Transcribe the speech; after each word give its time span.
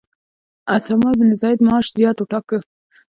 اسامه 0.75 1.11
بن 1.19 1.29
زید 1.41 1.59
معاش 1.65 1.85
زیات 1.97 2.17
وټاکه. 2.19 2.57